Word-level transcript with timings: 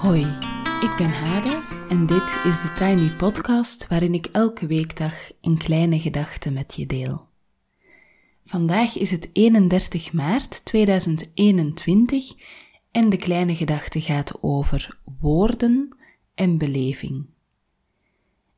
Hoi, 0.00 0.20
ik 0.80 0.94
ben 0.96 1.10
Hade 1.10 1.62
en 1.88 2.06
dit 2.06 2.22
is 2.22 2.62
de 2.62 2.74
Tiny 2.78 3.08
Podcast 3.08 3.88
waarin 3.88 4.14
ik 4.14 4.26
elke 4.26 4.66
weekdag 4.66 5.14
een 5.40 5.58
kleine 5.58 6.00
gedachte 6.00 6.50
met 6.50 6.74
je 6.74 6.86
deel. 6.86 7.26
Vandaag 8.44 8.98
is 8.98 9.10
het 9.10 9.30
31 9.32 10.12
maart 10.12 10.64
2021 10.64 12.32
en 12.90 13.08
de 13.08 13.16
kleine 13.16 13.56
gedachte 13.56 14.00
gaat 14.00 14.42
over 14.42 14.98
woorden 15.20 15.96
en 16.34 16.58
beleving. 16.58 17.26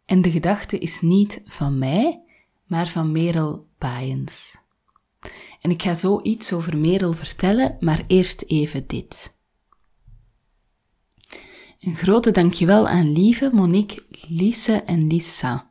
En 0.05 0.23
de 0.23 0.31
gedachte 0.31 0.79
is 0.79 1.01
niet 1.01 1.43
van 1.45 1.79
mij, 1.79 2.23
maar 2.67 2.87
van 2.89 3.13
Merel 3.13 3.67
Baaiens. 3.79 4.57
En 5.61 5.71
ik 5.71 5.83
ga 5.83 5.95
zo 5.95 6.21
iets 6.23 6.53
over 6.53 6.77
Merel 6.77 7.13
vertellen, 7.13 7.77
maar 7.81 8.05
eerst 8.07 8.43
even 8.47 8.87
dit. 8.87 9.41
Een 11.83 11.97
grote 11.97 12.31
dankjewel 12.31 12.89
aan 12.89 13.13
Lieve, 13.13 13.51
Monique, 13.53 14.03
Lise 14.29 14.73
en 14.73 15.07
Lisa. 15.07 15.71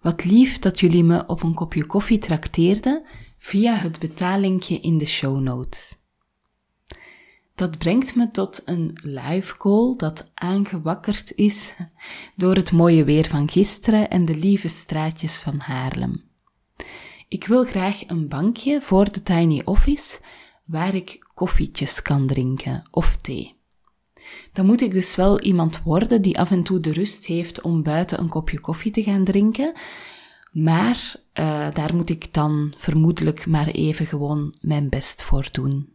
Wat 0.00 0.24
lief 0.24 0.58
dat 0.58 0.80
jullie 0.80 1.04
me 1.04 1.26
op 1.26 1.42
een 1.42 1.54
kopje 1.54 1.86
koffie 1.86 2.18
trakteerden 2.18 3.02
via 3.38 3.74
het 3.74 3.98
betalingje 3.98 4.80
in 4.80 4.98
de 4.98 5.06
show 5.06 5.40
notes. 5.40 5.96
Dat 7.54 7.78
brengt 7.78 8.14
me 8.14 8.30
tot 8.30 8.62
een 8.64 8.90
live 9.02 9.56
call 9.56 9.96
dat 9.96 10.30
aangewakkerd 10.34 11.32
is 11.34 11.74
door 12.36 12.54
het 12.54 12.72
mooie 12.72 13.04
weer 13.04 13.28
van 13.28 13.50
gisteren 13.50 14.10
en 14.10 14.24
de 14.24 14.36
lieve 14.36 14.68
straatjes 14.68 15.38
van 15.38 15.58
Haarlem. 15.58 16.24
Ik 17.28 17.46
wil 17.46 17.64
graag 17.64 18.06
een 18.06 18.28
bankje 18.28 18.80
voor 18.80 19.12
de 19.12 19.22
tiny 19.22 19.62
office 19.64 20.20
waar 20.64 20.94
ik 20.94 21.30
koffietjes 21.34 22.02
kan 22.02 22.26
drinken 22.26 22.82
of 22.90 23.16
thee. 23.16 23.59
Dan 24.52 24.66
moet 24.66 24.80
ik 24.80 24.92
dus 24.92 25.16
wel 25.16 25.40
iemand 25.40 25.82
worden 25.82 26.22
die 26.22 26.38
af 26.38 26.50
en 26.50 26.62
toe 26.62 26.80
de 26.80 26.92
rust 26.92 27.26
heeft 27.26 27.60
om 27.60 27.82
buiten 27.82 28.20
een 28.20 28.28
kopje 28.28 28.60
koffie 28.60 28.92
te 28.92 29.02
gaan 29.02 29.24
drinken. 29.24 29.72
Maar 30.52 31.14
uh, 31.34 31.70
daar 31.72 31.94
moet 31.94 32.10
ik 32.10 32.32
dan 32.32 32.74
vermoedelijk 32.76 33.46
maar 33.46 33.66
even 33.66 34.06
gewoon 34.06 34.54
mijn 34.60 34.88
best 34.88 35.22
voor 35.22 35.48
doen. 35.52 35.88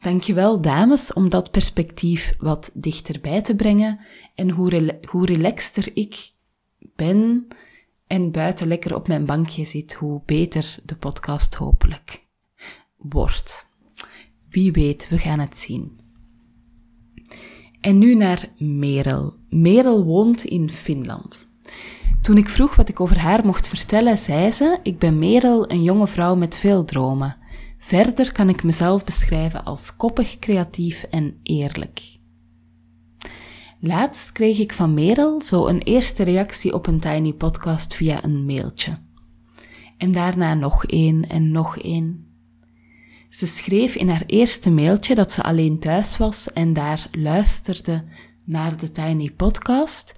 Dankjewel 0.00 0.60
dames 0.60 1.12
om 1.12 1.28
dat 1.28 1.50
perspectief 1.50 2.34
wat 2.38 2.70
dichterbij 2.74 3.42
te 3.42 3.54
brengen 3.54 4.00
en 4.34 4.50
hoe, 4.50 4.98
hoe 5.06 5.26
relaxter 5.26 5.96
ik 5.96 6.32
ben 6.96 7.48
en 8.06 8.30
buiten 8.30 8.68
lekker 8.68 8.94
op 8.94 9.08
mijn 9.08 9.26
bankje 9.26 9.64
zit, 9.64 9.92
hoe 9.92 10.22
beter 10.24 10.76
de 10.84 10.96
podcast 10.96 11.54
hopelijk 11.54 12.24
wordt. 12.96 13.66
Wie 14.48 14.72
weet, 14.72 15.08
we 15.08 15.18
gaan 15.18 15.38
het 15.38 15.58
zien. 15.58 15.99
En 17.80 17.98
nu 17.98 18.14
naar 18.14 18.48
Merel. 18.58 19.34
Merel 19.48 20.04
woont 20.04 20.44
in 20.44 20.70
Finland. 20.70 21.48
Toen 22.22 22.36
ik 22.36 22.48
vroeg 22.48 22.76
wat 22.76 22.88
ik 22.88 23.00
over 23.00 23.18
haar 23.18 23.46
mocht 23.46 23.68
vertellen, 23.68 24.18
zei 24.18 24.50
ze: 24.50 24.78
Ik 24.82 24.98
ben 24.98 25.18
Merel, 25.18 25.70
een 25.70 25.82
jonge 25.82 26.06
vrouw 26.06 26.34
met 26.36 26.56
veel 26.56 26.84
dromen. 26.84 27.36
Verder 27.78 28.32
kan 28.32 28.48
ik 28.48 28.62
mezelf 28.62 29.04
beschrijven 29.04 29.64
als 29.64 29.96
koppig, 29.96 30.38
creatief 30.38 31.02
en 31.02 31.38
eerlijk. 31.42 32.18
Laatst 33.80 34.32
kreeg 34.32 34.58
ik 34.58 34.72
van 34.72 34.94
Merel 34.94 35.42
zo 35.42 35.66
een 35.66 35.82
eerste 35.82 36.22
reactie 36.22 36.74
op 36.74 36.86
een 36.86 37.00
Tiny 37.00 37.32
Podcast 37.32 37.94
via 37.94 38.24
een 38.24 38.44
mailtje. 38.44 38.98
En 39.96 40.12
daarna 40.12 40.54
nog 40.54 40.86
één 40.86 41.28
en 41.28 41.50
nog 41.50 41.78
één. 41.78 42.29
Ze 43.30 43.46
schreef 43.46 43.94
in 43.94 44.08
haar 44.08 44.22
eerste 44.26 44.70
mailtje 44.70 45.14
dat 45.14 45.32
ze 45.32 45.42
alleen 45.42 45.78
thuis 45.78 46.16
was 46.16 46.52
en 46.52 46.72
daar 46.72 47.08
luisterde 47.12 48.04
naar 48.44 48.76
de 48.76 48.92
Tiny 48.92 49.30
Podcast. 49.30 50.14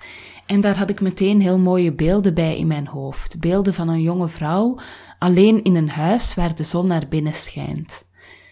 En 0.47 0.61
daar 0.61 0.79
had 0.79 0.91
ik 0.91 1.01
meteen 1.01 1.41
heel 1.41 1.59
mooie 1.59 1.93
beelden 1.93 2.35
bij 2.35 2.59
in 2.59 2.67
mijn 2.67 2.87
hoofd. 2.87 3.41
Beelden 3.41 3.75
van 3.75 3.89
een 3.89 4.03
jonge 4.03 4.29
vrouw 4.29 4.79
alleen 5.19 5.65
in 5.65 5.75
een 5.75 5.91
huis 5.91 6.35
waar 6.35 6.55
de 6.55 6.65
zon 6.65 6.87
naar 6.87 7.09
binnen 7.09 7.35
schijnt. 7.35 8.05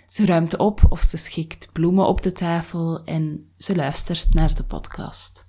Ze 0.06 0.26
ruimt 0.26 0.56
op 0.56 0.86
of 0.88 1.02
ze 1.02 1.16
schikt 1.16 1.72
bloemen 1.72 2.06
op 2.06 2.22
de 2.22 2.32
tafel 2.32 3.04
en 3.04 3.52
ze 3.56 3.76
luistert 3.76 4.34
naar 4.34 4.54
de 4.54 4.64
podcast. 4.64 5.46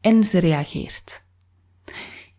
En 0.00 0.24
ze 0.24 0.38
reageert. 0.38 1.21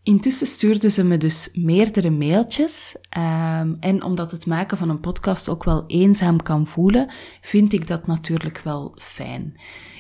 Intussen 0.04 0.48
stuurde 0.48 0.90
ze 0.90 1.04
me 1.04 1.18
dus 1.18 1.50
meerdere 1.54 2.10
mailtjes. 2.10 2.96
Um, 3.18 3.78
en 3.80 4.04
omdat 4.04 4.32
het 4.32 4.46
maken 4.46 4.78
van 4.78 4.90
een 4.90 5.00
podcast 5.00 5.50
ook 5.50 5.64
wel 5.64 5.84
eenzaam 5.88 6.42
kan 6.42 6.68
voelen, 6.68 7.12
vind 7.42 7.74
ik 7.74 7.88
dat 7.88 8.08
natuurlijk 8.08 8.62
wel 8.62 8.96
fijn. 8.98 9.60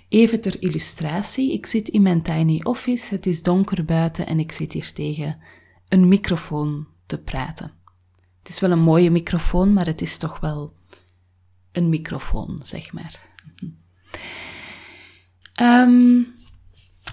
Even 0.10 0.42
ter 0.42 0.62
illustratie, 0.62 1.54
ik 1.54 1.66
zit 1.66 1.88
in 1.88 2.02
mijn 2.02 2.22
tiny 2.22 2.60
office, 2.64 3.14
het 3.14 3.26
is 3.26 3.44
donker 3.44 3.86
buiten 3.86 4.28
en 4.28 4.40
ik 4.40 4.52
zit 4.52 4.74
hier 4.74 4.94
tegen 4.94 5.38
een 5.88 6.08
microfoon 6.08 6.88
te 7.06 7.22
praten. 7.22 7.72
Het 8.40 8.50
is 8.50 8.60
wel 8.60 8.72
een 8.72 8.80
mooie 8.80 9.12
microfoon, 9.12 9.74
maar 9.74 9.86
het 9.86 10.02
is 10.02 10.18
toch 10.18 10.40
wel 10.40 10.74
een 11.72 11.90
microfoon, 11.90 12.60
zeg 12.64 12.94
maar. 12.94 13.26
Um, 15.62 16.28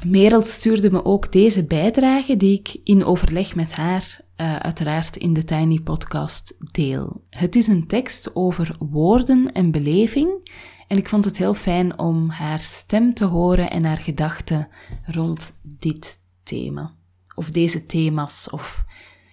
Merel 0.06 0.43
stuurde 0.43 0.91
me 0.91 1.05
ook 1.05 1.33
deze 1.33 1.65
bijdrage, 1.65 2.37
die 2.37 2.59
ik 2.59 2.81
in 2.84 3.05
overleg 3.05 3.55
met 3.55 3.72
haar 3.72 4.21
uh, 4.37 4.56
uiteraard 4.56 5.16
in 5.16 5.33
de 5.33 5.44
Tiny 5.44 5.81
Podcast 5.81 6.56
deel. 6.72 7.25
Het 7.31 7.56
is 7.56 7.66
een 7.66 7.87
tekst 7.87 8.34
over 8.34 8.77
woorden 8.78 9.53
en 9.53 9.71
beleving. 9.71 10.50
En 10.89 10.97
ik 10.97 11.09
vond 11.09 11.25
het 11.25 11.39
heel 11.39 11.55
fijn 11.55 11.99
om 11.99 12.31
haar 12.31 12.60
stem 12.60 13.15
te 13.15 13.25
horen 13.25 13.71
en 13.71 13.84
haar 13.84 13.97
gedachten 13.97 14.69
rond 15.05 15.59
dit 15.62 16.21
thema. 16.43 16.94
Of 17.34 17.50
deze 17.50 17.87
thema's. 17.87 18.50
Of 18.50 18.84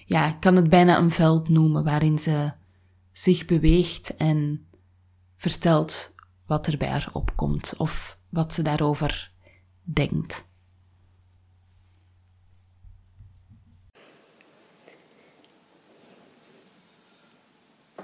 ja, 0.05 0.27
ik 0.27 0.39
kan 0.39 0.55
het 0.55 0.69
bijna 0.69 0.97
een 0.97 1.11
veld 1.11 1.49
noemen 1.49 1.83
waarin 1.83 2.19
ze 2.19 2.51
zich 3.11 3.45
beweegt 3.45 4.15
en 4.15 4.67
vertelt 5.35 6.15
wat 6.45 6.67
er 6.67 6.77
bij 6.77 6.89
haar 6.89 7.09
opkomt. 7.13 7.73
Of 7.77 8.19
wat 8.29 8.53
ze 8.53 8.61
daarover 8.61 9.31
denkt. 9.83 10.46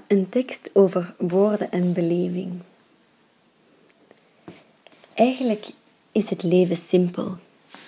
Een 0.06 0.28
tekst 0.28 0.70
over 0.72 1.14
woorden 1.18 1.70
en 1.70 1.92
beleving. 1.92 2.52
Eigenlijk 5.14 5.66
is 6.12 6.30
het 6.30 6.42
leven 6.42 6.76
simpel, 6.76 7.36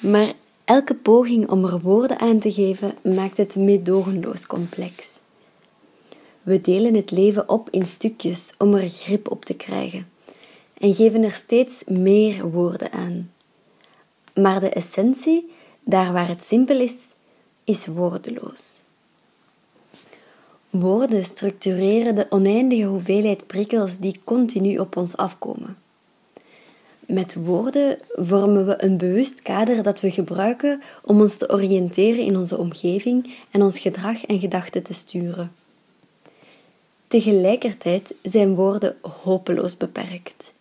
maar 0.00 0.32
elke 0.65 0.94
poging 0.94 1.50
om 1.50 1.65
er 1.65 1.81
woorden 1.81 2.19
aan 2.19 2.38
te 2.38 2.53
geven 2.53 2.94
maakt 3.03 3.37
het 3.37 3.56
meedogenloos 3.56 4.47
complex. 4.47 5.19
We 6.43 6.60
delen 6.60 6.94
het 6.94 7.10
leven 7.10 7.49
op 7.49 7.71
in 7.71 7.87
stukjes 7.87 8.54
om 8.59 8.75
er 8.75 8.88
grip 8.88 9.31
op 9.31 9.44
te 9.44 9.54
krijgen 9.54 10.09
en 10.78 10.94
geven 10.94 11.22
er 11.22 11.33
steeds 11.33 11.83
meer 11.87 12.50
woorden 12.50 12.93
aan. 12.93 13.33
Maar 14.34 14.60
de 14.60 14.71
essentie, 14.71 15.50
daar 15.84 16.12
waar 16.12 16.28
het 16.28 16.43
simpel 16.43 16.81
is, 16.81 17.06
is 17.65 17.87
woordeloos. 17.87 18.81
Woorden 20.81 21.25
structureren 21.25 22.14
de 22.14 22.26
oneindige 22.31 22.84
hoeveelheid 22.84 23.47
prikkels 23.47 23.98
die 23.98 24.20
continu 24.25 24.78
op 24.78 24.97
ons 24.97 25.16
afkomen. 25.16 25.76
Met 27.06 27.34
woorden 27.34 27.98
vormen 28.12 28.66
we 28.66 28.82
een 28.84 28.97
bewust 28.97 29.42
kader 29.42 29.82
dat 29.82 30.00
we 30.00 30.10
gebruiken 30.10 30.83
om 31.04 31.21
ons 31.21 31.36
te 31.36 31.53
oriënteren 31.53 32.24
in 32.24 32.36
onze 32.36 32.59
omgeving 32.59 33.34
en 33.51 33.62
ons 33.62 33.78
gedrag 33.78 34.24
en 34.24 34.41
gedachten 34.41 34.83
te 34.83 34.92
sturen. 34.92 35.53
Tegelijkertijd 37.06 38.15
zijn 38.22 38.54
woorden 38.54 38.97
hopeloos 39.22 39.77
beperkt. 39.77 40.53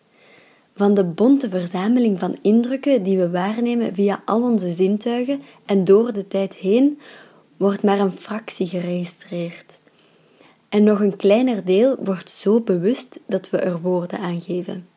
Van 0.74 0.94
de 0.94 1.04
bonte 1.04 1.48
verzameling 1.48 2.18
van 2.18 2.38
indrukken 2.42 3.02
die 3.02 3.18
we 3.18 3.30
waarnemen 3.30 3.94
via 3.94 4.22
al 4.24 4.42
onze 4.42 4.72
zintuigen 4.72 5.40
en 5.64 5.84
door 5.84 6.12
de 6.12 6.28
tijd 6.28 6.54
heen, 6.54 7.00
wordt 7.56 7.82
maar 7.82 8.00
een 8.00 8.12
fractie 8.12 8.66
geregistreerd. 8.66 9.78
En 10.68 10.84
nog 10.84 11.00
een 11.00 11.16
kleiner 11.16 11.64
deel 11.64 11.96
wordt 12.04 12.30
zo 12.30 12.60
bewust 12.60 13.20
dat 13.26 13.50
we 13.50 13.58
er 13.58 13.80
woorden 13.80 14.18
aan 14.18 14.40
geven. 14.40 14.88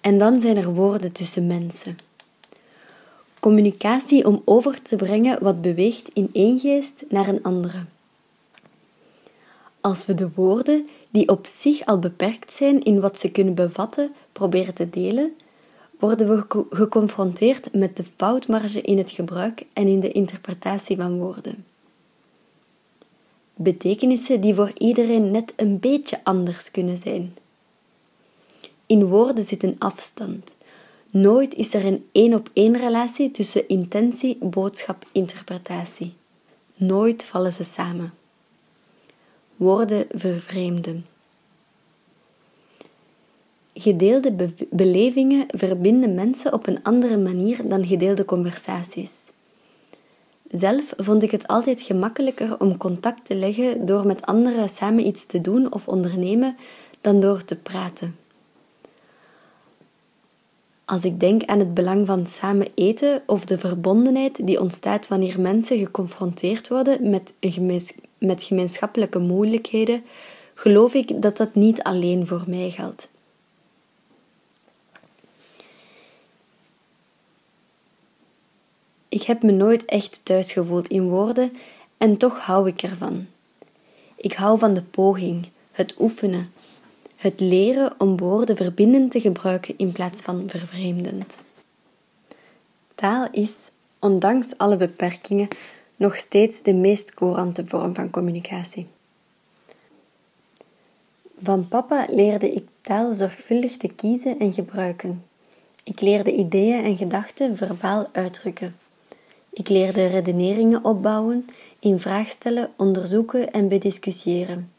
En 0.00 0.18
dan 0.18 0.40
zijn 0.40 0.56
er 0.56 0.74
woorden 0.74 1.12
tussen 1.12 1.46
mensen. 1.46 1.98
Communicatie 3.40 4.26
om 4.26 4.42
over 4.44 4.82
te 4.82 4.96
brengen 4.96 5.42
wat 5.42 5.60
beweegt 5.60 6.10
in 6.12 6.30
één 6.32 6.58
geest 6.58 7.04
naar 7.08 7.28
een 7.28 7.42
andere. 7.42 7.84
Als 9.80 10.06
we 10.06 10.14
de 10.14 10.30
woorden, 10.34 10.88
die 11.10 11.28
op 11.28 11.46
zich 11.46 11.86
al 11.86 11.98
beperkt 11.98 12.52
zijn 12.52 12.82
in 12.82 13.00
wat 13.00 13.18
ze 13.18 13.30
kunnen 13.30 13.54
bevatten, 13.54 14.12
proberen 14.32 14.74
te 14.74 14.90
delen, 14.90 15.32
worden 15.98 16.28
we 16.28 16.64
geconfronteerd 16.70 17.72
met 17.72 17.96
de 17.96 18.04
foutmarge 18.16 18.80
in 18.80 18.98
het 18.98 19.10
gebruik 19.10 19.64
en 19.72 19.86
in 19.86 20.00
de 20.00 20.12
interpretatie 20.12 20.96
van 20.96 21.18
woorden 21.18 21.64
betekenissen 23.54 24.40
die 24.40 24.54
voor 24.54 24.70
iedereen 24.78 25.30
net 25.30 25.52
een 25.56 25.78
beetje 25.78 26.20
anders 26.24 26.70
kunnen 26.70 26.98
zijn. 26.98 27.36
In 28.86 29.04
woorden 29.04 29.44
zit 29.44 29.62
een 29.62 29.76
afstand. 29.78 30.56
Nooit 31.10 31.54
is 31.54 31.74
er 31.74 31.84
een 31.84 32.08
één 32.12 32.34
op 32.34 32.50
één 32.52 32.76
relatie 32.76 33.30
tussen 33.30 33.68
intentie, 33.68 34.36
boodschap, 34.40 35.06
interpretatie. 35.12 36.14
Nooit 36.74 37.24
vallen 37.24 37.52
ze 37.52 37.64
samen. 37.64 38.12
Woorden 39.56 40.06
vervreemden. 40.10 41.06
Gedeelde 43.74 44.52
belevingen 44.70 45.46
verbinden 45.48 46.14
mensen 46.14 46.52
op 46.52 46.66
een 46.66 46.82
andere 46.82 47.16
manier 47.18 47.68
dan 47.68 47.86
gedeelde 47.86 48.24
conversaties. 48.24 49.12
Zelf 50.54 50.92
vond 50.96 51.22
ik 51.22 51.30
het 51.30 51.46
altijd 51.46 51.80
gemakkelijker 51.80 52.60
om 52.60 52.76
contact 52.76 53.24
te 53.24 53.34
leggen 53.34 53.86
door 53.86 54.06
met 54.06 54.26
anderen 54.26 54.68
samen 54.68 55.06
iets 55.06 55.26
te 55.26 55.40
doen 55.40 55.72
of 55.72 55.88
ondernemen 55.88 56.56
dan 57.00 57.20
door 57.20 57.44
te 57.44 57.56
praten. 57.56 58.16
Als 60.84 61.04
ik 61.04 61.20
denk 61.20 61.44
aan 61.44 61.58
het 61.58 61.74
belang 61.74 62.06
van 62.06 62.26
samen 62.26 62.66
eten 62.74 63.22
of 63.26 63.44
de 63.44 63.58
verbondenheid 63.58 64.46
die 64.46 64.60
ontstaat 64.60 65.08
wanneer 65.08 65.40
mensen 65.40 65.78
geconfronteerd 65.78 66.68
worden 66.68 67.10
met, 67.10 67.32
met 68.18 68.42
gemeenschappelijke 68.42 69.18
moeilijkheden, 69.18 70.02
geloof 70.54 70.94
ik 70.94 71.22
dat 71.22 71.36
dat 71.36 71.54
niet 71.54 71.82
alleen 71.82 72.26
voor 72.26 72.42
mij 72.46 72.70
geldt. 72.70 73.08
Ik 79.14 79.22
heb 79.22 79.42
me 79.42 79.52
nooit 79.52 79.84
echt 79.84 80.20
thuis 80.22 80.52
gevoeld 80.52 80.88
in 80.88 81.08
woorden 81.08 81.52
en 81.96 82.16
toch 82.16 82.38
hou 82.38 82.68
ik 82.68 82.82
ervan. 82.82 83.26
Ik 84.16 84.32
hou 84.32 84.58
van 84.58 84.74
de 84.74 84.82
poging, 84.82 85.48
het 85.72 85.94
oefenen, 85.98 86.52
het 87.16 87.40
leren 87.40 87.94
om 87.98 88.16
woorden 88.16 88.56
verbindend 88.56 89.10
te 89.10 89.20
gebruiken 89.20 89.74
in 89.78 89.92
plaats 89.92 90.22
van 90.22 90.44
vervreemdend. 90.46 91.38
Taal 92.94 93.28
is, 93.30 93.70
ondanks 93.98 94.58
alle 94.58 94.76
beperkingen, 94.76 95.48
nog 95.96 96.16
steeds 96.16 96.62
de 96.62 96.74
meest 96.74 97.14
courante 97.14 97.66
vorm 97.66 97.94
van 97.94 98.10
communicatie. 98.10 98.86
Van 101.42 101.68
papa 101.68 102.06
leerde 102.10 102.52
ik 102.52 102.66
taal 102.80 103.14
zorgvuldig 103.14 103.76
te 103.76 103.88
kiezen 103.88 104.38
en 104.38 104.52
gebruiken. 104.52 105.24
Ik 105.84 106.00
leerde 106.00 106.32
ideeën 106.32 106.84
en 106.84 106.96
gedachten 106.96 107.56
verbaal 107.56 108.08
uitdrukken. 108.12 108.82
Ik 109.54 109.68
leerde 109.68 110.06
redeneringen 110.06 110.84
opbouwen, 110.84 111.46
in 111.78 111.98
vraag 112.00 112.28
stellen, 112.28 112.70
onderzoeken 112.76 113.52
en 113.52 113.68
bediscussiëren. 113.68 114.72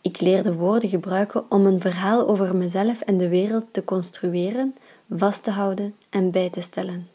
Ik 0.00 0.20
leerde 0.20 0.54
woorden 0.54 0.88
gebruiken 0.88 1.44
om 1.48 1.66
een 1.66 1.80
verhaal 1.80 2.28
over 2.28 2.56
mezelf 2.56 3.00
en 3.00 3.18
de 3.18 3.28
wereld 3.28 3.64
te 3.70 3.84
construeren, 3.84 4.74
vast 5.10 5.42
te 5.42 5.50
houden 5.50 5.94
en 6.10 6.30
bij 6.30 6.50
te 6.50 6.60
stellen. 6.60 7.08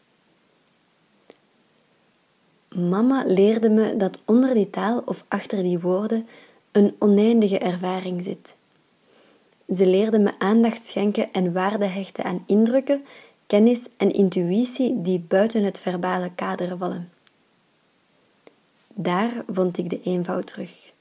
Mama 2.74 3.24
leerde 3.26 3.68
me 3.68 3.96
dat 3.96 4.22
onder 4.24 4.54
die 4.54 4.70
taal 4.70 5.02
of 5.04 5.24
achter 5.28 5.62
die 5.62 5.78
woorden 5.78 6.28
een 6.72 6.94
oneindige 6.98 7.58
ervaring 7.58 8.22
zit. 8.22 8.54
Ze 9.74 9.86
leerde 9.86 10.18
me 10.18 10.32
aandacht 10.38 10.84
schenken 10.84 11.32
en 11.32 11.52
waarde 11.52 11.86
hechten 11.86 12.24
aan 12.24 12.44
indrukken 12.46 13.04
kennis 13.48 13.86
en 13.96 14.12
intuïtie 14.12 15.02
die 15.02 15.24
buiten 15.28 15.64
het 15.64 15.80
verbale 15.80 16.30
kader 16.34 16.76
vallen. 16.76 17.10
Daar 18.94 19.44
vond 19.52 19.78
ik 19.78 19.90
de 19.90 20.00
eenvoud 20.02 20.46
terug, 20.46 20.92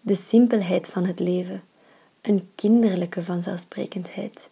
de 0.00 0.14
simpelheid 0.14 0.88
van 0.88 1.04
het 1.04 1.20
leven, 1.20 1.62
een 2.20 2.48
kinderlijke 2.54 3.24
vanzelfsprekendheid. 3.24 4.50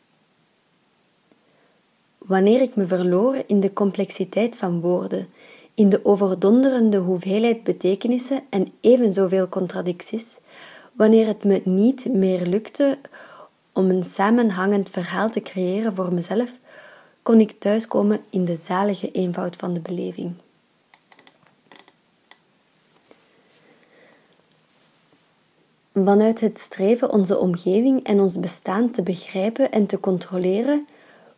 Wanneer 2.19 2.61
ik 2.61 2.77
me 2.77 2.87
verloor 2.87 3.45
in 3.47 3.61
de 3.61 3.73
complexiteit 3.73 4.57
van 4.57 4.81
woorden, 4.81 5.29
in 5.75 5.89
de 5.89 6.05
overdonderende 6.05 6.99
hoeveelheid 6.99 7.63
betekenissen 7.63 8.43
en 8.51 8.73
even 8.81 9.15
zoveel 9.15 9.49
contradicties, 9.49 10.39
wanneer 10.93 11.27
het 11.27 11.45
me 11.45 11.61
niet 11.65 12.13
meer 12.13 12.47
lukte 12.47 12.99
om 13.73 13.91
een 13.91 14.05
samenhangend 14.05 14.91
verhaal 14.91 15.31
te 15.31 15.41
creëren 15.41 15.95
voor 15.95 16.13
mezelf, 16.13 16.53
kon 17.29 17.41
ik 17.41 17.55
thuiskomen 17.59 18.21
in 18.31 18.45
de 18.45 18.57
zalige 18.57 19.11
eenvoud 19.11 19.57
van 19.57 19.75
de 19.75 19.81
beleving. 19.81 20.33
Vanuit 25.93 26.41
het 26.41 26.59
streven 26.59 27.13
onze 27.13 27.39
omgeving 27.39 28.05
en 28.05 28.21
ons 28.21 28.41
bestaan 28.41 28.91
te 28.91 29.03
begrijpen 29.03 29.71
en 29.73 29.87
te 29.87 30.01
controleren, 30.01 30.87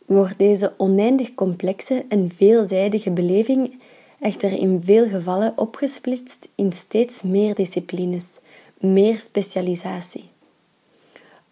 wordt 0.07 0.39
deze 0.39 0.73
oneindig 0.77 1.35
complexe 1.35 2.05
en 2.09 2.33
veelzijdige 2.37 3.11
beleving 3.11 3.81
echter 4.21 4.53
in 4.53 4.83
veel 4.85 5.09
gevallen 5.09 5.53
opgesplitst 5.57 6.49
in 6.55 6.73
steeds 6.73 7.23
meer 7.23 7.55
disciplines, 7.55 8.39
meer 8.79 9.19
specialisatie. 9.19 10.25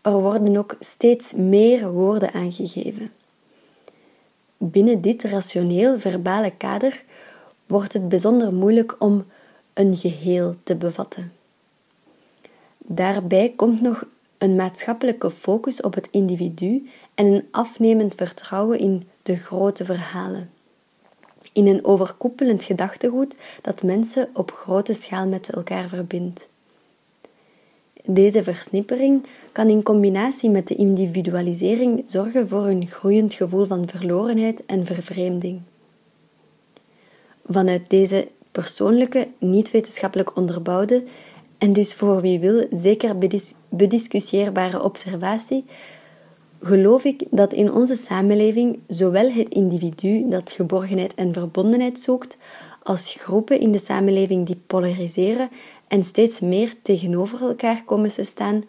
Er 0.00 0.20
worden 0.20 0.56
ook 0.56 0.76
steeds 0.80 1.32
meer 1.32 1.90
woorden 1.90 2.32
aangegeven. 2.32 3.17
Binnen 4.58 5.00
dit 5.00 5.22
rationeel 5.22 5.98
verbale 6.00 6.52
kader 6.56 7.04
wordt 7.66 7.92
het 7.92 8.08
bijzonder 8.08 8.52
moeilijk 8.52 8.96
om 8.98 9.26
een 9.72 9.96
geheel 9.96 10.56
te 10.62 10.76
bevatten. 10.76 11.32
Daarbij 12.78 13.52
komt 13.56 13.80
nog 13.80 14.04
een 14.38 14.56
maatschappelijke 14.56 15.30
focus 15.30 15.80
op 15.80 15.94
het 15.94 16.08
individu 16.10 16.88
en 17.14 17.26
een 17.26 17.48
afnemend 17.50 18.14
vertrouwen 18.14 18.78
in 18.78 19.02
de 19.22 19.36
grote 19.36 19.84
verhalen. 19.84 20.50
In 21.52 21.66
een 21.66 21.84
overkoepelend 21.84 22.64
gedachtegoed 22.64 23.34
dat 23.62 23.82
mensen 23.82 24.28
op 24.32 24.52
grote 24.52 24.94
schaal 24.94 25.26
met 25.26 25.50
elkaar 25.50 25.88
verbindt. 25.88 26.48
Deze 28.10 28.42
versnippering 28.42 29.26
kan 29.52 29.68
in 29.68 29.82
combinatie 29.82 30.50
met 30.50 30.68
de 30.68 30.74
individualisering 30.74 32.02
zorgen 32.06 32.48
voor 32.48 32.66
een 32.66 32.86
groeiend 32.86 33.34
gevoel 33.34 33.66
van 33.66 33.88
verlorenheid 33.88 34.66
en 34.66 34.86
vervreemding. 34.86 35.60
Vanuit 37.46 37.82
deze 37.90 38.28
persoonlijke, 38.52 39.28
niet 39.38 39.70
wetenschappelijk 39.70 40.36
onderbouwde 40.36 41.02
en 41.58 41.72
dus 41.72 41.94
voor 41.94 42.20
wie 42.20 42.38
wil 42.38 42.66
zeker 42.70 43.18
bedis 43.18 43.54
bediscussieerbare 43.68 44.82
observatie, 44.82 45.64
geloof 46.60 47.04
ik 47.04 47.24
dat 47.30 47.52
in 47.52 47.72
onze 47.72 47.96
samenleving 47.96 48.78
zowel 48.86 49.30
het 49.30 49.48
individu 49.48 50.28
dat 50.28 50.50
geborgenheid 50.50 51.14
en 51.14 51.32
verbondenheid 51.32 51.98
zoekt, 52.00 52.36
als 52.82 53.14
groepen 53.18 53.60
in 53.60 53.72
de 53.72 53.78
samenleving 53.78 54.46
die 54.46 54.60
polariseren 54.66 55.48
en 55.88 56.04
steeds 56.04 56.40
meer 56.40 56.74
tegenover 56.82 57.42
elkaar 57.42 57.84
komen 57.84 58.12
te 58.12 58.24
staan, 58.24 58.64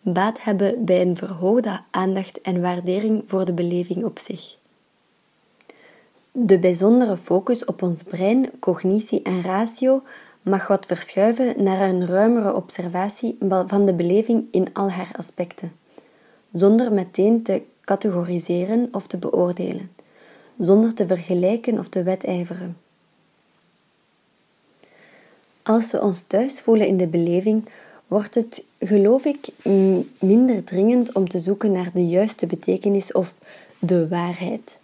baat 0.00 0.42
hebben 0.42 0.84
bij 0.84 1.00
een 1.00 1.16
verhoogde 1.16 1.80
aandacht 1.90 2.40
en 2.40 2.60
waardering 2.60 3.22
voor 3.26 3.44
de 3.44 3.52
beleving 3.52 4.04
op 4.04 4.18
zich. 4.18 4.58
De 6.32 6.58
bijzondere 6.58 7.16
focus 7.16 7.64
op 7.64 7.82
ons 7.82 8.02
brein, 8.02 8.50
cognitie 8.58 9.22
en 9.22 9.42
ratio 9.42 10.02
mag 10.42 10.66
wat 10.66 10.86
verschuiven 10.86 11.62
naar 11.62 11.88
een 11.88 12.06
ruimere 12.06 12.54
observatie 12.54 13.38
van 13.66 13.84
de 13.86 13.94
beleving 13.94 14.44
in 14.50 14.68
al 14.72 14.90
haar 14.90 15.10
aspecten, 15.16 15.72
zonder 16.52 16.92
meteen 16.92 17.42
te 17.42 17.62
categoriseren 17.84 18.88
of 18.92 19.06
te 19.06 19.18
beoordelen, 19.18 19.90
zonder 20.58 20.94
te 20.94 21.06
vergelijken 21.06 21.78
of 21.78 21.88
te 21.88 22.02
wedijveren. 22.02 22.76
Als 25.70 25.90
we 25.90 26.00
ons 26.00 26.22
thuis 26.26 26.60
voelen 26.60 26.86
in 26.86 26.96
de 26.96 27.06
beleving, 27.06 27.64
wordt 28.06 28.34
het, 28.34 28.64
geloof 28.78 29.24
ik, 29.24 29.48
minder 30.18 30.64
dringend 30.64 31.12
om 31.12 31.28
te 31.28 31.38
zoeken 31.38 31.72
naar 31.72 31.90
de 31.94 32.08
juiste 32.08 32.46
betekenis 32.46 33.12
of 33.12 33.34
de 33.78 34.08
waarheid. 34.08 34.78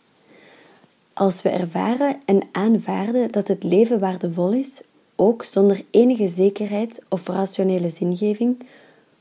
Als 1.13 1.43
we 1.43 1.49
ervaren 1.49 2.17
en 2.25 2.43
aanvaarden 2.53 3.31
dat 3.31 3.49
het 3.49 3.63
leven 3.63 3.99
waardevol 3.99 4.53
is, 4.53 4.81
ook 5.17 5.45
zonder 5.45 5.85
enige 5.91 6.29
zekerheid 6.29 7.03
of 7.09 7.27
rationele 7.27 7.91
zingeving, 7.91 8.67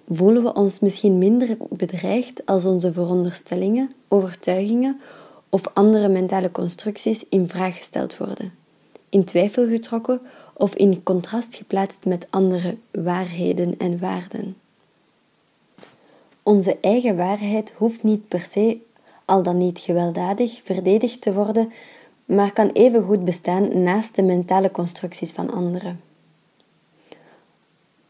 voelen 0.09 0.43
we 0.43 0.53
ons 0.53 0.79
misschien 0.79 1.17
minder 1.17 1.57
bedreigd 1.69 2.45
als 2.45 2.65
onze 2.65 2.93
veronderstellingen, 2.93 3.91
overtuigingen 4.07 4.99
of 5.49 5.63
andere 5.73 6.07
mentale 6.07 6.51
constructies 6.51 7.25
in 7.29 7.47
vraag 7.47 7.77
gesteld 7.77 8.17
worden, 8.17 8.53
in 9.09 9.23
twijfel 9.23 9.67
getrokken 9.67 10.21
of 10.57 10.75
in 10.75 11.03
contrast 11.03 11.55
geplaatst 11.55 12.05
met 12.05 12.27
andere 12.29 12.77
waarheden 12.91 13.77
en 13.77 13.99
waarden. 13.99 14.57
Onze 16.43 16.77
eigen 16.81 17.17
waarheid 17.17 17.73
hoeft 17.77 18.03
niet 18.03 18.27
per 18.27 18.39
se, 18.39 18.77
al 19.25 19.43
dan 19.43 19.57
niet 19.57 19.79
gewelddadig, 19.79 20.61
verdedigd 20.63 21.21
te 21.21 21.33
worden, 21.33 21.71
maar 22.25 22.53
kan 22.53 22.69
even 22.69 23.03
goed 23.03 23.25
bestaan 23.25 23.83
naast 23.83 24.15
de 24.15 24.23
mentale 24.23 24.71
constructies 24.71 25.31
van 25.31 25.53
anderen. 25.53 26.01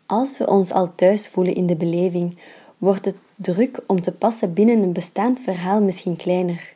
Als 0.06 0.38
we 0.38 0.48
ons 0.48 0.72
al 0.72 0.96
thuis 0.96 1.28
voelen 1.28 1.56
in 1.56 1.66
de 1.66 1.76
beleving, 1.76 2.38
wordt 2.78 3.06
het 3.06 3.16
druk 3.36 3.80
om 3.88 4.02
te 4.02 4.12
passen 4.12 4.54
binnen 4.54 4.82
een 4.82 4.94
bestaand 4.94 5.40
verhaal 5.40 5.82
misschien 5.82 6.16
kleiner. 6.16 6.75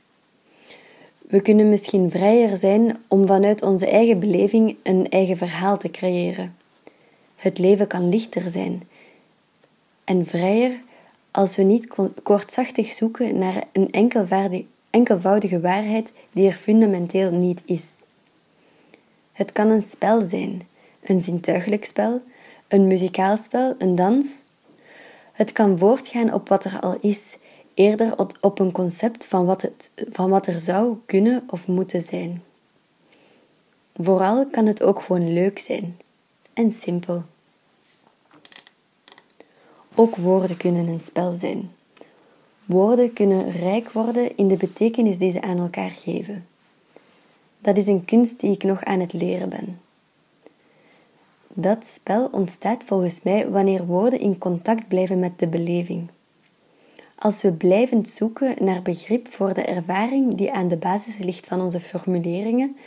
We 1.30 1.42
kunnen 1.42 1.70
misschien 1.70 2.12
vrijer 2.12 2.58
zijn 2.58 2.98
om 3.08 3.28
vanuit 3.28 3.62
onze 3.62 3.90
eigen 3.90 4.20
beleving 4.20 4.76
een 4.84 5.10
eigen 5.10 5.38
verhaal 5.38 5.78
te 5.78 5.92
creëren. 5.92 6.56
Het 7.36 7.58
leven 7.58 7.88
kan 7.88 8.10
lichter 8.10 8.52
zijn 8.52 8.84
en 10.04 10.26
vrijer 10.26 10.82
als 11.32 11.56
we 11.56 11.64
niet 11.64 11.88
kortzachtig 12.24 12.92
zoeken 12.92 13.38
naar 13.38 13.64
een 13.72 13.92
enkelvoudige 14.90 15.60
waarheid 15.60 16.12
die 16.32 16.48
er 16.48 16.54
fundamenteel 16.54 17.32
niet 17.32 17.62
is. 17.66 17.86
Het 19.32 19.52
kan 19.52 19.70
een 19.70 19.82
spel 19.82 20.28
zijn, 20.28 20.68
een 21.04 21.22
zintuigelijk 21.22 21.86
spel, 21.86 22.22
een 22.68 22.88
muzikaal 22.88 23.38
spel, 23.38 23.76
een 23.78 23.96
dans. 23.96 24.50
Het 25.32 25.52
kan 25.52 25.78
voortgaan 25.78 26.34
op 26.34 26.50
wat 26.50 26.66
er 26.66 26.80
al 26.80 26.98
is, 27.02 27.38
eerder 27.80 28.14
op 28.42 28.60
een 28.60 28.72
concept 28.72 29.26
van 29.26 29.46
wat, 29.46 29.62
het, 29.62 29.92
van 30.12 30.30
wat 30.30 30.48
er 30.48 30.60
zou 30.60 30.98
kunnen 31.06 31.44
of 31.48 31.68
moeten 31.68 32.02
zijn. 32.02 32.44
Vooral 33.96 34.46
kan 34.46 34.66
het 34.66 34.84
ook 34.84 35.02
gewoon 35.02 35.34
leuk 35.34 35.60
zijn 35.60 35.98
en 36.54 36.72
simpel. 36.72 37.24
Ook 39.96 40.16
woorden 40.16 40.58
kunnen 40.58 40.88
een 40.88 41.00
spel 41.00 41.32
zijn. 41.32 41.72
Woorden 42.66 43.14
kunnen 43.14 43.52
rijk 43.52 43.92
worden 43.92 44.38
in 44.38 44.48
de 44.48 44.58
betekenis 44.58 45.18
die 45.18 45.32
ze 45.32 45.42
aan 45.42 45.58
elkaar 45.58 45.92
geven. 45.92 46.48
Dat 47.60 47.78
is 47.78 47.88
een 47.88 48.06
kunst 48.06 48.40
die 48.40 48.52
ik 48.52 48.64
nog 48.64 48.84
aan 48.84 49.00
het 49.00 49.14
leren 49.14 49.50
ben. 49.50 49.82
Dat 51.48 51.86
spel 51.86 52.30
ontstaat 52.32 52.84
volgens 52.84 53.24
mij 53.24 53.50
wanneer 53.50 53.86
woorden 53.86 54.20
in 54.20 54.38
contact 54.38 54.88
blijven 54.88 55.20
met 55.20 55.40
de 55.40 55.48
beleving. 55.48 56.10
Als 57.20 57.42
we 57.42 57.54
blijvend 57.54 58.10
zoeken 58.10 58.56
naar 58.60 58.82
begrip 58.82 59.28
voor 59.34 59.54
de 59.54 59.62
ervaring 59.62 60.36
die 60.36 60.52
aan 60.52 60.68
de 60.68 60.78
basis 60.78 61.18
ligt 61.18 61.48
van 61.48 61.62
onze 61.62 61.80
formuleringen, 61.80 62.78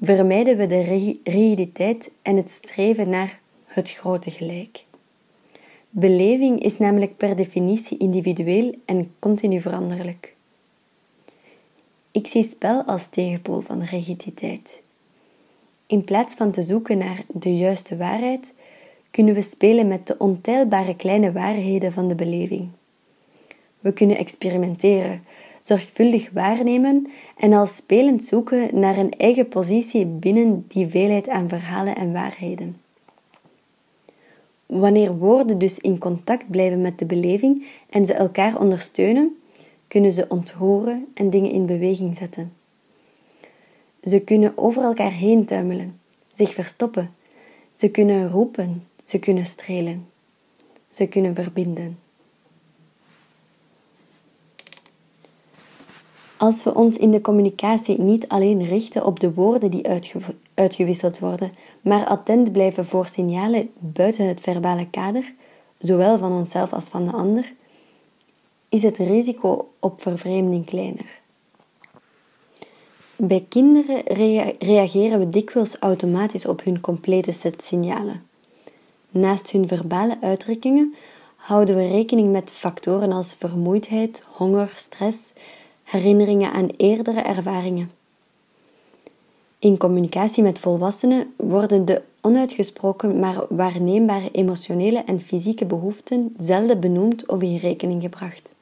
vermijden 0.00 0.56
we 0.56 0.66
de 0.66 0.80
rigiditeit 1.24 2.10
en 2.22 2.36
het 2.36 2.50
streven 2.50 3.08
naar 3.08 3.40
het 3.64 3.90
grote 3.90 4.30
gelijk. 4.30 4.84
Beleving 5.88 6.60
is 6.62 6.78
namelijk 6.78 7.16
per 7.16 7.36
definitie 7.36 7.98
individueel 7.98 8.74
en 8.84 9.14
continu 9.18 9.60
veranderlijk. 9.60 10.34
Ik 12.10 12.26
zie 12.26 12.42
spel 12.42 12.82
als 12.82 13.06
tegenpool 13.06 13.60
van 13.60 13.82
rigiditeit. 13.82 14.80
In 15.86 16.04
plaats 16.04 16.34
van 16.34 16.50
te 16.50 16.62
zoeken 16.62 16.98
naar 16.98 17.24
de 17.28 17.56
juiste 17.56 17.96
waarheid, 17.96 18.52
kunnen 19.10 19.34
we 19.34 19.42
spelen 19.42 19.88
met 19.88 20.06
de 20.06 20.14
ontelbare 20.18 20.96
kleine 20.96 21.32
waarheden 21.32 21.92
van 21.92 22.08
de 22.08 22.14
beleving. 22.14 22.68
We 23.80 23.92
kunnen 23.92 24.16
experimenteren, 24.16 25.22
zorgvuldig 25.62 26.30
waarnemen 26.32 27.06
en 27.36 27.52
al 27.52 27.66
spelend 27.66 28.24
zoeken 28.24 28.78
naar 28.80 28.96
een 28.96 29.12
eigen 29.16 29.48
positie 29.48 30.06
binnen 30.06 30.64
die 30.68 30.86
veelheid 30.86 31.28
aan 31.28 31.48
verhalen 31.48 31.96
en 31.96 32.12
waarheden. 32.12 32.80
Wanneer 34.66 35.16
woorden 35.16 35.58
dus 35.58 35.78
in 35.78 35.98
contact 35.98 36.50
blijven 36.50 36.80
met 36.80 36.98
de 36.98 37.06
beleving 37.06 37.66
en 37.90 38.06
ze 38.06 38.14
elkaar 38.14 38.60
ondersteunen, 38.60 39.36
kunnen 39.88 40.12
ze 40.12 40.26
ontroeren 40.28 41.06
en 41.14 41.30
dingen 41.30 41.50
in 41.50 41.66
beweging 41.66 42.16
zetten. 42.16 42.52
Ze 44.02 44.20
kunnen 44.20 44.52
over 44.58 44.82
elkaar 44.82 45.12
heen 45.12 45.44
tuimelen, 45.44 46.00
zich 46.32 46.52
verstoppen. 46.54 47.14
Ze 47.74 47.90
kunnen 47.90 48.28
roepen, 48.28 48.86
ze 49.04 49.18
kunnen 49.18 49.44
strelen. 49.44 50.06
Ze 50.90 51.06
kunnen 51.06 51.34
verbinden. 51.34 51.98
Als 56.40 56.62
we 56.62 56.74
ons 56.74 56.96
in 56.96 57.10
de 57.10 57.20
communicatie 57.20 58.00
niet 58.00 58.28
alleen 58.28 58.64
richten 58.64 59.04
op 59.04 59.20
de 59.20 59.34
woorden 59.34 59.70
die 59.70 59.86
uitgewisseld 60.54 61.18
worden, 61.18 61.52
maar 61.80 62.06
attent 62.06 62.52
blijven 62.52 62.86
voor 62.86 63.06
signalen 63.06 63.70
buiten 63.78 64.28
het 64.28 64.40
verbale 64.40 64.86
kader, 64.90 65.34
zowel 65.78 66.18
van 66.18 66.32
onszelf 66.32 66.72
als 66.72 66.88
van 66.88 67.04
de 67.04 67.12
ander, 67.12 67.52
is 68.68 68.82
het 68.82 68.98
risico 68.98 69.68
op 69.78 70.02
vervreemding 70.02 70.66
kleiner. 70.66 71.20
Bij 73.16 73.44
kinderen 73.48 74.02
reageren 74.58 75.18
we 75.18 75.28
dikwijls 75.28 75.76
automatisch 75.78 76.46
op 76.46 76.64
hun 76.64 76.80
complete 76.80 77.32
set 77.32 77.62
signalen. 77.62 78.26
Naast 79.10 79.50
hun 79.50 79.68
verbale 79.68 80.18
uitdrukkingen 80.20 80.94
houden 81.36 81.76
we 81.76 81.88
rekening 81.88 82.32
met 82.32 82.52
factoren 82.52 83.12
als 83.12 83.34
vermoeidheid, 83.34 84.22
honger, 84.26 84.72
stress, 84.76 85.32
herinneringen 85.90 86.52
aan 86.52 86.68
eerdere 86.76 87.20
ervaringen. 87.20 87.90
In 89.58 89.76
communicatie 89.76 90.42
met 90.42 90.60
volwassenen 90.60 91.34
worden 91.36 91.84
de 91.84 92.02
onuitgesproken 92.20 93.18
maar 93.18 93.44
waarneembare 93.48 94.30
emotionele 94.30 94.98
en 94.98 95.20
fysieke 95.20 95.66
behoeften 95.66 96.34
zelden 96.38 96.80
benoemd 96.80 97.26
of 97.26 97.42
in 97.42 97.56
rekening 97.56 98.02
gebracht. 98.02 98.52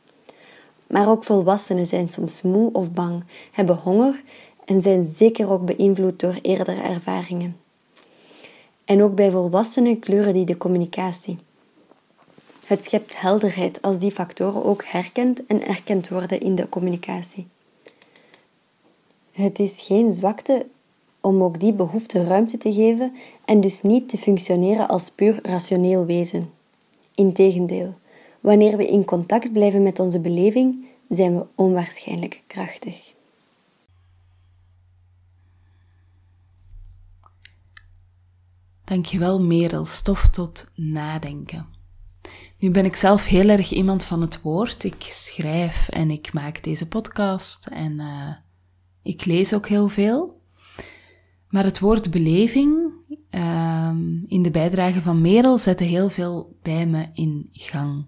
Maar 0.87 1.09
ook 1.09 1.25
volwassenen 1.25 1.87
zijn 1.87 2.09
soms 2.09 2.43
moe 2.43 2.73
of 2.73 2.91
bang, 2.91 3.25
hebben 3.53 3.77
honger 3.77 4.23
en 4.65 4.83
zijn 4.83 5.13
zeker 5.17 5.51
ook 5.51 5.65
beïnvloed 5.65 6.21
door 6.21 6.39
eerdere 6.43 6.81
ervaringen. 6.81 7.57
En 8.85 9.03
ook 9.03 9.15
bij 9.15 9.31
volwassenen 9.31 9.99
kleuren 9.99 10.35
die 10.35 10.45
de 10.45 10.57
communicatie. 10.57 11.39
Het 12.69 12.85
schept 12.85 13.21
helderheid 13.21 13.83
als 13.83 13.99
die 13.99 14.11
factoren 14.11 14.65
ook 14.65 14.85
herkend 14.85 15.47
en 15.47 15.67
erkend 15.67 16.09
worden 16.09 16.41
in 16.41 16.55
de 16.55 16.69
communicatie. 16.69 17.47
Het 19.33 19.59
is 19.59 19.81
geen 19.81 20.13
zwakte 20.13 20.67
om 21.21 21.43
ook 21.43 21.61
die 21.61 21.73
behoefte 21.73 22.25
ruimte 22.25 22.59
te 22.59 22.73
geven 22.73 23.17
en 23.45 23.61
dus 23.61 23.83
niet 23.83 24.09
te 24.09 24.19
functioneren 24.19 24.89
als 24.89 25.11
puur 25.11 25.39
rationeel 25.43 26.07
wezen. 26.07 26.53
Integendeel, 27.15 27.95
wanneer 28.41 28.77
we 28.77 28.87
in 28.87 29.05
contact 29.05 29.53
blijven 29.53 29.83
met 29.83 29.99
onze 29.99 30.21
beleving, 30.21 30.87
zijn 31.09 31.37
we 31.37 31.47
onwaarschijnlijk 31.55 32.43
krachtig. 32.47 33.15
Dankjewel 38.85 39.41
Merel, 39.41 39.85
stof 39.85 40.29
tot 40.29 40.71
nadenken. 40.75 41.78
Nu 42.59 42.71
ben 42.71 42.85
ik 42.85 42.97
zelf 42.97 43.25
heel 43.25 43.49
erg 43.49 43.73
iemand 43.73 44.05
van 44.05 44.21
het 44.21 44.41
woord. 44.43 44.85
Ik 44.85 45.03
schrijf 45.03 45.89
en 45.89 46.11
ik 46.11 46.33
maak 46.33 46.63
deze 46.63 46.89
podcast 46.89 47.67
en 47.67 47.93
uh, 47.93 48.31
ik 49.03 49.25
lees 49.25 49.55
ook 49.55 49.69
heel 49.69 49.89
veel. 49.89 50.41
Maar 51.49 51.65
het 51.65 51.79
woord 51.79 52.11
beleving 52.11 52.93
uh, 53.31 53.91
in 54.27 54.43
de 54.43 54.51
bijdrage 54.51 55.01
van 55.01 55.21
Merel 55.21 55.59
zette 55.59 55.85
heel 55.85 56.09
veel 56.09 56.57
bij 56.63 56.87
me 56.87 57.09
in 57.13 57.49
gang. 57.53 58.07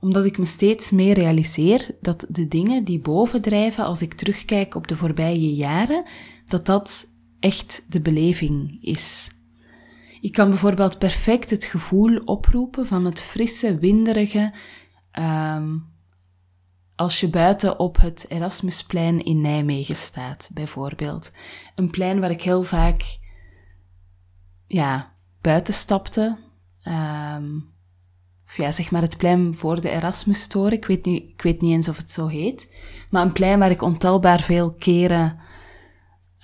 Omdat 0.00 0.24
ik 0.24 0.38
me 0.38 0.44
steeds 0.44 0.90
meer 0.90 1.14
realiseer 1.14 1.96
dat 2.00 2.26
de 2.28 2.48
dingen 2.48 2.84
die 2.84 3.00
bovendrijven 3.00 3.84
als 3.84 4.02
ik 4.02 4.14
terugkijk 4.14 4.74
op 4.74 4.88
de 4.88 4.96
voorbije 4.96 5.54
jaren, 5.54 6.04
dat 6.48 6.66
dat 6.66 7.08
echt 7.38 7.84
de 7.88 8.00
beleving 8.00 8.78
is. 8.82 9.30
Ik 10.20 10.32
kan 10.32 10.48
bijvoorbeeld 10.48 10.98
perfect 10.98 11.50
het 11.50 11.64
gevoel 11.64 12.18
oproepen 12.18 12.86
van 12.86 13.04
het 13.04 13.20
frisse, 13.20 13.78
winderige, 13.78 14.54
um, 15.18 15.88
als 16.96 17.20
je 17.20 17.28
buiten 17.28 17.78
op 17.78 18.00
het 18.00 18.26
Erasmusplein 18.28 19.24
in 19.24 19.40
Nijmegen 19.40 19.96
staat, 19.96 20.50
bijvoorbeeld. 20.54 21.32
Een 21.74 21.90
plein 21.90 22.20
waar 22.20 22.30
ik 22.30 22.42
heel 22.42 22.62
vaak, 22.62 23.18
ja, 24.66 25.14
buiten 25.40 25.74
stapte. 25.74 26.38
Um, 26.84 27.68
of 28.46 28.56
ja, 28.56 28.72
zeg 28.72 28.90
maar 28.90 29.02
het 29.02 29.16
plein 29.16 29.54
voor 29.54 29.80
de 29.80 29.90
Erasmusstoren. 29.90 30.72
Ik 30.72 30.86
weet, 30.86 31.04
niet, 31.04 31.30
ik 31.30 31.42
weet 31.42 31.60
niet 31.60 31.72
eens 31.72 31.88
of 31.88 31.96
het 31.96 32.12
zo 32.12 32.26
heet. 32.26 32.74
Maar 33.10 33.22
een 33.22 33.32
plein 33.32 33.58
waar 33.58 33.70
ik 33.70 33.82
ontelbaar 33.82 34.40
veel 34.40 34.74
keren 34.74 35.38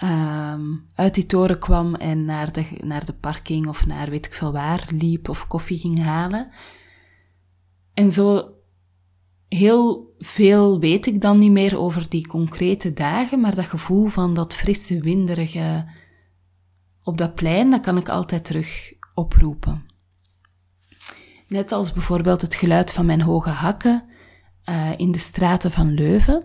um, 0.03 0.87
uit 0.95 1.15
die 1.15 1.27
toren 1.27 1.59
kwam 1.59 1.95
en 1.95 2.25
naar 2.25 2.53
de, 2.53 2.81
naar 2.85 3.05
de 3.05 3.13
parking 3.13 3.69
of 3.69 3.87
naar 3.87 4.11
weet 4.11 4.27
ik 4.27 4.35
veel 4.35 4.53
waar 4.53 4.87
liep 4.89 5.29
of 5.29 5.47
koffie 5.47 5.79
ging 5.79 6.03
halen. 6.03 6.49
En 7.95 8.13
zo 8.13 8.51
heel 9.49 10.15
veel 10.19 10.81
weet 10.81 11.07
ik 11.07 11.21
dan 11.21 11.39
niet 11.39 11.51
meer 11.51 11.79
over 11.79 12.09
die 12.09 12.27
concrete 12.27 12.93
dagen, 12.93 13.41
maar 13.41 13.55
dat 13.55 13.65
gevoel 13.65 14.07
van 14.07 14.35
dat 14.35 14.55
frisse, 14.55 15.01
winderige 15.01 15.89
op 17.03 17.19
dat 17.19 17.35
plein, 17.35 17.71
dat 17.71 17.81
kan 17.81 17.97
ik 17.97 18.09
altijd 18.09 18.45
terug 18.45 18.93
oproepen. 19.15 19.85
Net 21.49 21.73
als 21.73 21.93
bijvoorbeeld 21.93 22.41
het 22.41 22.55
geluid 22.55 22.93
van 22.93 23.07
mijn 23.07 23.21
hoge 23.21 23.51
hakken 23.51 24.05
uh, 24.65 24.91
in 24.97 25.13
de 25.13 25.19
straten 25.19 25.71
van 25.71 25.95
Leuven 25.95 26.45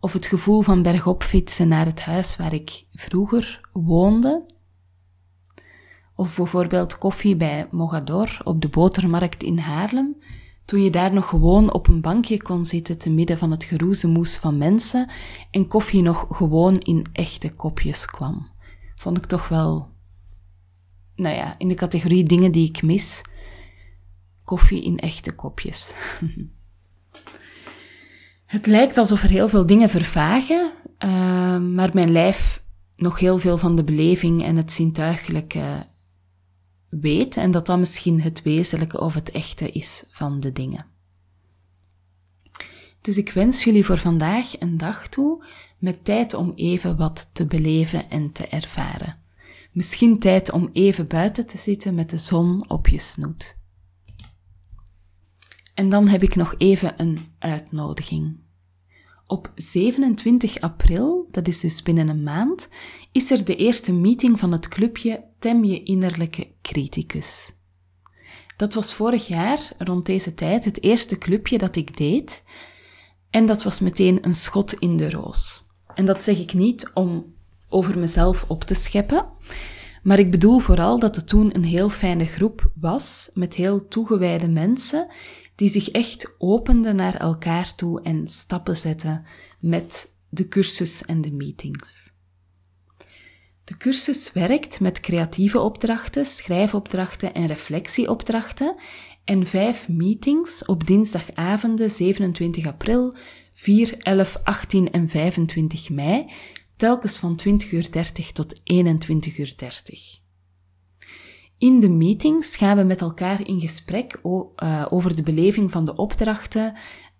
of 0.00 0.12
het 0.12 0.26
gevoel 0.26 0.60
van 0.60 0.82
bergop 0.82 1.22
fietsen 1.22 1.68
naar 1.68 1.86
het 1.86 2.00
huis 2.00 2.36
waar 2.36 2.52
ik 2.52 2.86
vroeger 2.92 3.60
woonde. 3.72 4.46
Of 6.14 6.36
bijvoorbeeld 6.36 6.98
koffie 6.98 7.36
bij 7.36 7.68
Mogador 7.70 8.40
op 8.44 8.60
de 8.60 8.68
botermarkt 8.68 9.42
in 9.42 9.58
Haarlem, 9.58 10.16
Toen 10.64 10.82
je 10.82 10.90
daar 10.90 11.12
nog 11.12 11.28
gewoon 11.28 11.72
op 11.72 11.88
een 11.88 12.00
bankje 12.00 12.42
kon 12.42 12.64
zitten 12.64 12.98
te 12.98 13.10
midden 13.10 13.38
van 13.38 13.50
het 13.50 13.64
geroezemoes 13.64 14.36
van 14.36 14.58
mensen 14.58 15.10
en 15.50 15.68
koffie 15.68 16.02
nog 16.02 16.26
gewoon 16.28 16.78
in 16.78 17.06
echte 17.12 17.54
kopjes 17.54 18.06
kwam. 18.06 18.48
Vond 18.94 19.16
ik 19.16 19.26
toch 19.26 19.48
wel, 19.48 19.88
nou 21.14 21.34
ja, 21.36 21.58
in 21.58 21.68
de 21.68 21.74
categorie 21.74 22.24
dingen 22.24 22.52
die 22.52 22.68
ik 22.68 22.82
mis. 22.82 23.20
Koffie 24.42 24.82
in 24.82 24.98
echte 24.98 25.34
kopjes. 25.34 25.92
het 28.50 28.66
lijkt 28.66 28.98
alsof 28.98 29.22
er 29.22 29.30
heel 29.30 29.48
veel 29.48 29.66
dingen 29.66 29.90
vervagen, 29.90 30.72
uh, 30.98 31.58
maar 31.58 31.90
mijn 31.92 32.12
lijf 32.12 32.62
nog 32.96 33.18
heel 33.18 33.38
veel 33.38 33.58
van 33.58 33.76
de 33.76 33.84
beleving 33.84 34.42
en 34.42 34.56
het 34.56 34.72
zintuigelijke 34.72 35.86
weet 36.88 37.36
en 37.36 37.50
dat 37.50 37.66
dat 37.66 37.78
misschien 37.78 38.20
het 38.20 38.42
wezenlijke 38.42 39.00
of 39.00 39.14
het 39.14 39.30
echte 39.30 39.70
is 39.70 40.04
van 40.08 40.40
de 40.40 40.52
dingen. 40.52 40.86
Dus 43.00 43.18
ik 43.18 43.32
wens 43.32 43.64
jullie 43.64 43.84
voor 43.84 43.98
vandaag 43.98 44.60
een 44.60 44.76
dag 44.76 45.08
toe 45.08 45.44
met 45.78 46.04
tijd 46.04 46.34
om 46.34 46.52
even 46.54 46.96
wat 46.96 47.30
te 47.32 47.46
beleven 47.46 48.10
en 48.10 48.32
te 48.32 48.48
ervaren. 48.48 49.18
Misschien 49.72 50.18
tijd 50.18 50.52
om 50.52 50.70
even 50.72 51.06
buiten 51.06 51.46
te 51.46 51.58
zitten 51.58 51.94
met 51.94 52.10
de 52.10 52.18
zon 52.18 52.68
op 52.68 52.88
je 52.88 52.98
snoet. 52.98 53.58
En 55.80 55.88
dan 55.88 56.08
heb 56.08 56.22
ik 56.22 56.34
nog 56.34 56.54
even 56.58 56.94
een 56.96 57.18
uitnodiging. 57.38 58.36
Op 59.26 59.52
27 59.54 60.60
april, 60.60 61.28
dat 61.30 61.48
is 61.48 61.60
dus 61.60 61.82
binnen 61.82 62.08
een 62.08 62.22
maand, 62.22 62.68
is 63.12 63.30
er 63.30 63.44
de 63.44 63.56
eerste 63.56 63.92
meeting 63.92 64.38
van 64.38 64.52
het 64.52 64.68
clubje 64.68 65.24
Tem 65.38 65.64
je 65.64 65.82
innerlijke 65.82 66.50
criticus. 66.62 67.56
Dat 68.56 68.74
was 68.74 68.94
vorig 68.94 69.26
jaar, 69.26 69.72
rond 69.78 70.06
deze 70.06 70.34
tijd, 70.34 70.64
het 70.64 70.82
eerste 70.82 71.18
clubje 71.18 71.58
dat 71.58 71.76
ik 71.76 71.96
deed. 71.96 72.42
En 73.30 73.46
dat 73.46 73.62
was 73.62 73.80
meteen 73.80 74.18
een 74.22 74.34
schot 74.34 74.72
in 74.72 74.96
de 74.96 75.10
roos. 75.10 75.66
En 75.94 76.04
dat 76.04 76.22
zeg 76.22 76.38
ik 76.38 76.52
niet 76.52 76.90
om 76.94 77.34
over 77.68 77.98
mezelf 77.98 78.44
op 78.48 78.64
te 78.64 78.74
scheppen, 78.74 79.28
maar 80.02 80.18
ik 80.18 80.30
bedoel 80.30 80.58
vooral 80.58 80.98
dat 80.98 81.16
het 81.16 81.28
toen 81.28 81.54
een 81.54 81.64
heel 81.64 81.88
fijne 81.88 82.24
groep 82.24 82.70
was, 82.80 83.30
met 83.34 83.54
heel 83.54 83.88
toegewijde 83.88 84.48
mensen 84.48 85.08
die 85.60 85.68
zich 85.68 85.90
echt 85.90 86.34
openden 86.38 86.96
naar 86.96 87.14
elkaar 87.14 87.74
toe 87.74 88.02
en 88.02 88.28
stappen 88.28 88.76
zetten 88.76 89.24
met 89.58 90.12
de 90.28 90.48
cursus 90.48 91.04
en 91.04 91.20
de 91.20 91.30
meetings. 91.30 92.12
De 93.64 93.76
cursus 93.76 94.32
werkt 94.32 94.80
met 94.80 95.00
creatieve 95.00 95.60
opdrachten, 95.60 96.26
schrijfopdrachten 96.26 97.34
en 97.34 97.46
reflectieopdrachten 97.46 98.76
en 99.24 99.46
vijf 99.46 99.88
meetings 99.88 100.64
op 100.64 100.86
dinsdagavonden 100.86 101.90
27 101.90 102.66
april, 102.66 103.16
4, 103.50 103.94
11, 103.98 104.40
18 104.42 104.90
en 104.90 105.08
25 105.08 105.90
mei, 105.90 106.30
telkens 106.76 107.18
van 107.18 107.40
20.30 107.48 107.70
uur 107.70 107.90
tot 108.32 108.60
21.30 108.72 109.36
uur. 109.36 109.54
In 111.60 111.80
de 111.80 111.88
meetings 111.88 112.56
gaan 112.56 112.76
we 112.76 112.82
met 112.82 113.00
elkaar 113.00 113.46
in 113.46 113.60
gesprek 113.60 114.20
uh, 114.22 114.86
over 114.88 115.16
de 115.16 115.22
beleving 115.22 115.70
van 115.70 115.84
de 115.84 115.96
opdrachten, 115.96 116.76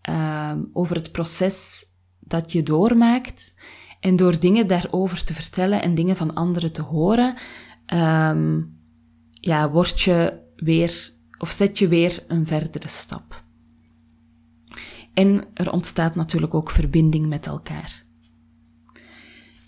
uh, 0.08 0.52
over 0.72 0.96
het 0.96 1.12
proces 1.12 1.86
dat 2.20 2.52
je 2.52 2.62
doormaakt. 2.62 3.54
En 4.00 4.16
door 4.16 4.40
dingen 4.40 4.66
daarover 4.66 5.24
te 5.24 5.34
vertellen 5.34 5.82
en 5.82 5.94
dingen 5.94 6.16
van 6.16 6.34
anderen 6.34 6.72
te 6.72 6.82
horen, 6.82 7.34
um, 7.94 8.78
ja, 9.30 9.70
word 9.70 10.00
je 10.00 10.40
weer, 10.56 11.12
of 11.38 11.50
zet 11.50 11.78
je 11.78 11.88
weer 11.88 12.24
een 12.28 12.46
verdere 12.46 12.88
stap. 12.88 13.44
En 15.14 15.44
er 15.54 15.72
ontstaat 15.72 16.14
natuurlijk 16.14 16.54
ook 16.54 16.70
verbinding 16.70 17.26
met 17.26 17.46
elkaar. 17.46 18.04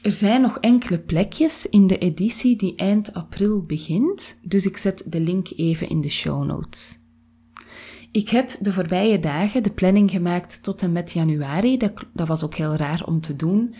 Er 0.02 0.12
zijn 0.12 0.40
nog 0.40 0.58
enkele 0.58 0.98
plekjes 0.98 1.66
in 1.66 1.86
de 1.86 1.98
editie 1.98 2.56
die 2.56 2.76
eind 2.76 3.14
april 3.14 3.66
begint, 3.66 4.36
dus 4.42 4.66
ik 4.66 4.76
zet 4.76 5.02
de 5.06 5.20
link 5.20 5.48
even 5.56 5.88
in 5.88 6.00
de 6.00 6.08
show 6.08 6.44
notes. 6.44 6.98
Ik 8.12 8.28
heb 8.28 8.56
de 8.60 8.72
voorbije 8.72 9.18
dagen 9.18 9.62
de 9.62 9.70
planning 9.70 10.10
gemaakt 10.10 10.62
tot 10.62 10.82
en 10.82 10.92
met 10.92 11.12
januari. 11.12 11.76
Dat, 11.76 11.92
dat 12.12 12.28
was 12.28 12.44
ook 12.44 12.54
heel 12.54 12.76
raar 12.76 13.04
om 13.04 13.20
te 13.20 13.36
doen, 13.36 13.74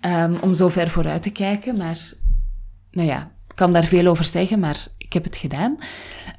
um, 0.00 0.36
om 0.40 0.54
zo 0.54 0.68
ver 0.68 0.88
vooruit 0.88 1.22
te 1.22 1.32
kijken. 1.32 1.76
Maar, 1.76 2.12
nou 2.90 3.08
ja, 3.08 3.32
ik 3.48 3.54
kan 3.54 3.72
daar 3.72 3.84
veel 3.84 4.06
over 4.06 4.24
zeggen, 4.24 4.58
maar 4.58 4.88
ik 4.98 5.12
heb 5.12 5.24
het 5.24 5.36
gedaan. 5.36 5.78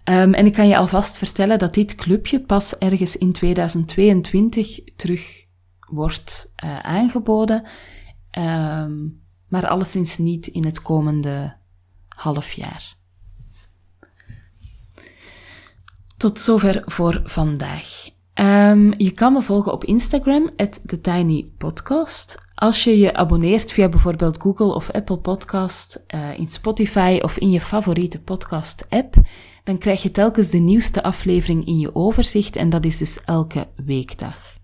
Um, 0.03 0.33
en 0.33 0.45
ik 0.45 0.53
kan 0.53 0.67
je 0.67 0.77
alvast 0.77 1.17
vertellen 1.17 1.59
dat 1.59 1.73
dit 1.73 1.95
clubje 1.95 2.39
pas 2.41 2.77
ergens 2.77 3.17
in 3.17 3.31
2022 3.31 4.79
terug 4.95 5.45
wordt 5.91 6.53
uh, 6.63 6.79
aangeboden. 6.79 7.63
Um, 8.37 9.21
maar 9.47 9.67
alleszins 9.67 10.17
niet 10.17 10.47
in 10.47 10.65
het 10.65 10.81
komende 10.81 11.55
half 12.15 12.51
jaar. 12.51 12.97
Tot 16.17 16.39
zover 16.39 16.83
voor 16.85 17.21
vandaag. 17.23 18.09
Um, 18.33 18.93
je 18.97 19.11
kan 19.11 19.33
me 19.33 19.41
volgen 19.41 19.71
op 19.71 19.83
Instagram, 19.83 20.49
TheTinyPodcast. 20.85 22.37
Als 22.55 22.83
je 22.83 22.97
je 22.97 23.13
abonneert 23.13 23.71
via 23.71 23.89
bijvoorbeeld 23.89 24.41
Google 24.41 24.73
of 24.73 24.91
Apple 24.91 25.17
Podcast, 25.17 26.05
uh, 26.07 26.37
in 26.37 26.47
Spotify 26.47 27.19
of 27.21 27.37
in 27.37 27.51
je 27.51 27.61
favoriete 27.61 28.21
podcast-app, 28.21 29.15
dan 29.63 29.77
krijg 29.77 30.03
je 30.03 30.11
telkens 30.11 30.49
de 30.49 30.57
nieuwste 30.57 31.03
aflevering 31.03 31.65
in 31.65 31.79
je 31.79 31.95
overzicht 31.95 32.55
en 32.55 32.69
dat 32.69 32.85
is 32.85 32.97
dus 32.97 33.23
elke 33.23 33.67
weekdag. 33.75 34.58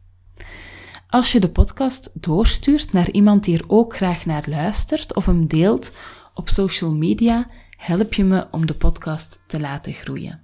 Als 1.15 1.31
je 1.31 1.39
de 1.39 1.49
podcast 1.49 2.11
doorstuurt 2.13 2.91
naar 2.91 3.11
iemand 3.11 3.43
die 3.43 3.57
er 3.57 3.63
ook 3.67 3.95
graag 3.95 4.25
naar 4.25 4.43
luistert 4.47 5.15
of 5.15 5.25
hem 5.25 5.47
deelt 5.47 5.91
op 6.33 6.49
social 6.49 6.93
media, 6.93 7.47
help 7.77 8.13
je 8.13 8.23
me 8.23 8.47
om 8.51 8.65
de 8.65 8.75
podcast 8.75 9.43
te 9.47 9.59
laten 9.59 9.93
groeien. 9.93 10.41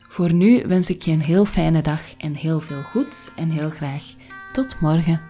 Voor 0.00 0.32
nu 0.32 0.66
wens 0.66 0.90
ik 0.90 1.02
je 1.02 1.12
een 1.12 1.22
heel 1.22 1.44
fijne 1.44 1.82
dag 1.82 2.16
en 2.16 2.34
heel 2.34 2.60
veel 2.60 2.82
goeds 2.82 3.30
en 3.36 3.50
heel 3.50 3.70
graag 3.70 4.02
tot 4.52 4.80
morgen. 4.80 5.20